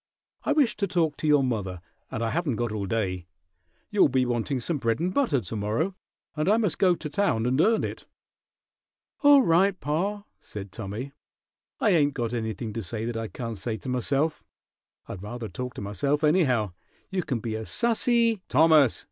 "I 0.43 0.53
wish 0.53 0.75
to 0.77 0.87
talk 0.87 1.15
to 1.17 1.27
your 1.27 1.43
mother, 1.43 1.79
and 2.09 2.23
I 2.25 2.31
haven't 2.31 2.55
got 2.55 2.71
all 2.71 2.87
day. 2.87 3.27
You'll 3.91 4.09
be 4.09 4.25
wanting 4.25 4.59
some 4.59 4.79
bread 4.79 4.99
and 4.99 5.13
butter 5.13 5.41
to 5.41 5.55
morrow, 5.55 5.93
and 6.35 6.49
I 6.49 6.57
must 6.57 6.79
go 6.79 6.95
to 6.95 7.07
town 7.07 7.45
and 7.45 7.61
earn 7.61 7.83
it." 7.83 8.07
"All 9.21 9.43
right, 9.43 9.79
pa," 9.79 10.23
said 10.39 10.71
Tommy. 10.71 11.11
"I 11.79 11.91
ain't 11.91 12.15
got 12.15 12.33
anything 12.33 12.73
to 12.73 12.81
say 12.81 13.05
that 13.05 13.15
I 13.15 13.27
can't 13.27 13.59
say 13.59 13.77
to 13.77 13.89
myself. 13.89 14.43
I'd 15.07 15.21
rather 15.21 15.47
talk 15.47 15.75
to 15.75 15.81
myself, 15.81 16.23
anyhow. 16.23 16.71
You 17.11 17.21
can 17.21 17.39
be 17.39 17.55
as 17.55 17.69
sassy" 17.69 18.41
"Thomas!" 18.49 18.99